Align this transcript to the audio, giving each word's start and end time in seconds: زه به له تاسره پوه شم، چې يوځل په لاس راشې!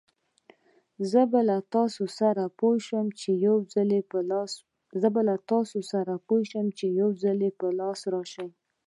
زه 1.11 1.21
به 1.31 1.39
له 1.49 1.57
تاسره 1.73 2.45
پوه 2.59 2.77
شم، 2.85 3.07
چې 6.79 6.87
يوځل 7.05 7.41
په 7.59 7.67
لاس 7.87 8.01
راشې! 8.13 8.47